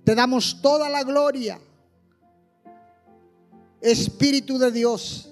[0.05, 1.61] Te damos toda la gloria.
[3.81, 5.31] Espíritu de Dios,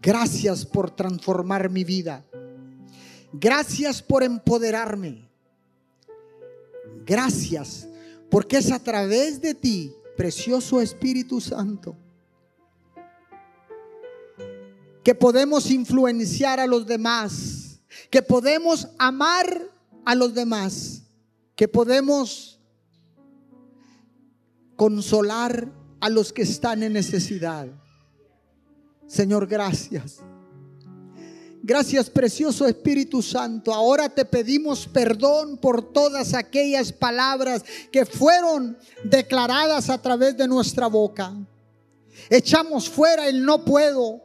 [0.00, 2.24] gracias por transformar mi vida.
[3.38, 5.28] Gracias por empoderarme.
[7.04, 7.86] Gracias
[8.30, 11.94] porque es a través de ti precioso Espíritu Santo,
[15.04, 17.78] que podemos influenciar a los demás,
[18.10, 19.62] que podemos amar
[20.04, 21.02] a los demás,
[21.54, 22.58] que podemos
[24.76, 25.70] consolar
[26.00, 27.68] a los que están en necesidad.
[29.06, 30.22] Señor, gracias.
[31.62, 33.74] Gracias, precioso Espíritu Santo.
[33.74, 40.86] Ahora te pedimos perdón por todas aquellas palabras que fueron declaradas a través de nuestra
[40.86, 41.34] boca.
[42.30, 44.22] Echamos fuera el no puedo,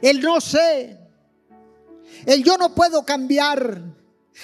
[0.00, 0.98] el no sé,
[2.26, 3.82] el yo no puedo cambiar,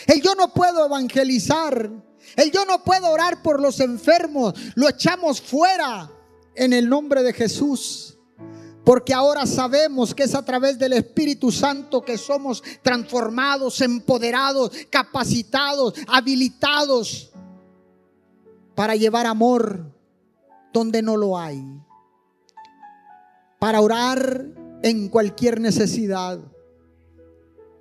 [0.06, 1.90] el yo no puedo evangelizar,
[2.36, 4.54] el yo no puedo orar por los enfermos.
[4.74, 6.10] Lo echamos fuera
[6.54, 8.18] en el nombre de Jesús.
[8.90, 15.94] Porque ahora sabemos que es a través del Espíritu Santo que somos transformados, empoderados, capacitados,
[16.08, 17.30] habilitados
[18.74, 19.94] para llevar amor
[20.72, 21.64] donde no lo hay.
[23.60, 24.46] Para orar
[24.82, 26.40] en cualquier necesidad.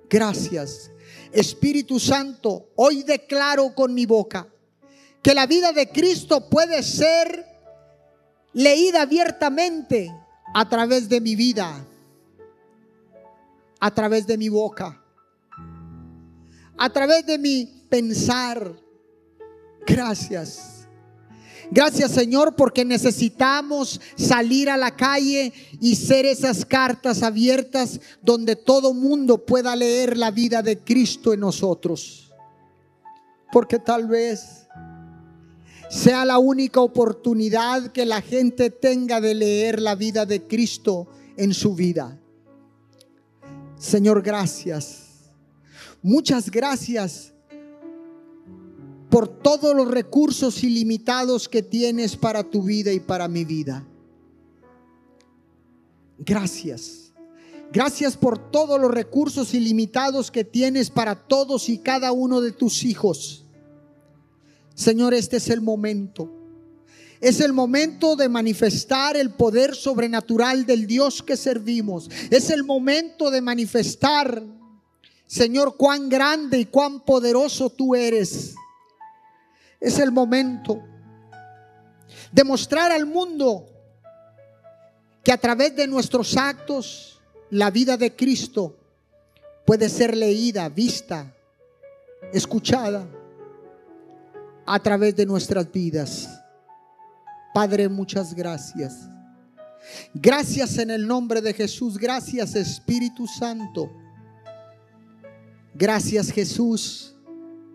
[0.08, 0.92] Gracias.
[1.32, 4.46] Espíritu Santo, hoy declaro con mi boca
[5.20, 7.46] que la vida de Cristo puede ser
[8.52, 10.19] leída abiertamente
[10.52, 11.86] a través de mi vida,
[13.78, 15.02] a través de mi boca,
[16.76, 18.74] a través de mi pensar.
[19.86, 20.80] Gracias.
[21.72, 28.92] Gracias Señor porque necesitamos salir a la calle y ser esas cartas abiertas donde todo
[28.92, 32.32] mundo pueda leer la vida de Cristo en nosotros.
[33.52, 34.59] Porque tal vez
[35.90, 41.52] sea la única oportunidad que la gente tenga de leer la vida de Cristo en
[41.52, 42.16] su vida.
[43.76, 45.08] Señor, gracias.
[46.00, 47.32] Muchas gracias
[49.10, 53.84] por todos los recursos ilimitados que tienes para tu vida y para mi vida.
[56.18, 57.12] Gracias.
[57.72, 62.84] Gracias por todos los recursos ilimitados que tienes para todos y cada uno de tus
[62.84, 63.39] hijos.
[64.80, 66.30] Señor, este es el momento.
[67.20, 72.08] Es el momento de manifestar el poder sobrenatural del Dios que servimos.
[72.30, 74.42] Es el momento de manifestar,
[75.26, 78.54] Señor, cuán grande y cuán poderoso tú eres.
[79.78, 80.82] Es el momento
[82.32, 83.66] de mostrar al mundo
[85.22, 87.20] que a través de nuestros actos
[87.50, 88.78] la vida de Cristo
[89.66, 91.36] puede ser leída, vista,
[92.32, 93.06] escuchada
[94.72, 96.28] a través de nuestras vidas.
[97.52, 99.10] Padre, muchas gracias.
[100.14, 101.98] Gracias en el nombre de Jesús.
[101.98, 103.90] Gracias Espíritu Santo.
[105.74, 107.16] Gracias Jesús.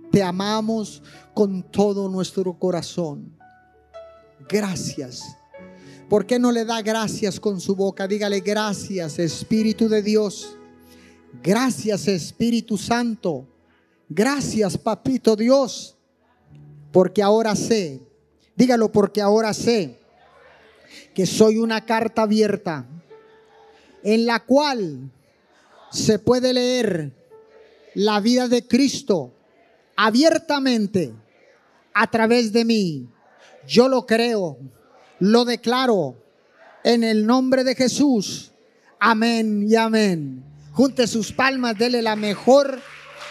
[0.09, 3.37] Te amamos con todo nuestro corazón.
[4.47, 5.35] Gracias.
[6.07, 8.07] ¿Por qué no le da gracias con su boca?
[8.07, 10.55] Dígale gracias Espíritu de Dios.
[11.43, 13.49] Gracias Espíritu Santo.
[14.07, 15.94] Gracias Papito Dios
[16.95, 17.99] porque ahora sé,
[18.55, 19.99] dígalo porque ahora sé
[21.13, 22.85] que soy una carta abierta
[24.01, 25.11] en la cual
[25.91, 27.11] se puede leer
[27.95, 29.33] la vida de Cristo
[29.97, 31.11] abiertamente
[31.93, 33.09] a través de mí.
[33.67, 34.57] Yo lo creo,
[35.19, 36.15] lo declaro
[36.85, 38.53] en el nombre de Jesús.
[39.01, 40.45] Amén y amén.
[40.71, 42.79] Junte sus palmas, dele la mejor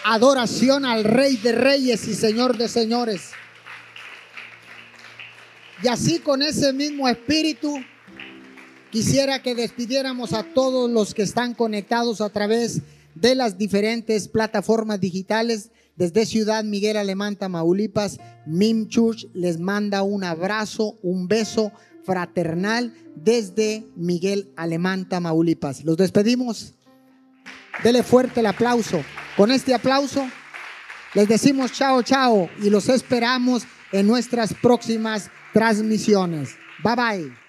[0.03, 3.31] adoración al Rey de Reyes y Señor de Señores.
[5.85, 7.75] Y así con ese mismo espíritu,
[8.89, 12.81] quisiera que despidiéramos a todos los que están conectados a través
[13.13, 15.69] de las diferentes plataformas digitales.
[15.95, 18.17] Desde Ciudad Miguel Alemán, Tamaulipas,
[18.47, 21.71] Mim Church les manda un abrazo, un beso
[22.03, 25.83] fraternal desde Miguel Alemán, Tamaulipas.
[25.83, 26.73] Los despedimos.
[27.83, 29.03] Dele fuerte el aplauso.
[29.37, 30.27] Con este aplauso
[31.13, 33.67] les decimos chao, chao y los esperamos
[33.99, 36.55] en nuestras próximas transmisiones.
[36.83, 37.44] Bye bye.